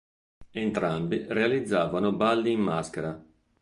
Entrambi 0.49 1.25
realizzavano 1.29 2.11
balli 2.11 2.51
in 2.53 2.59
maschera. 2.59 3.23